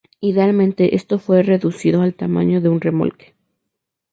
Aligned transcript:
Idealmente 0.19 0.95
esto 0.95 1.19
fue 1.19 1.43
reducido 1.43 2.01
al 2.01 2.15
tamaño 2.15 2.59
de 2.59 2.69
un 2.69 2.81
remolque. 2.81 3.35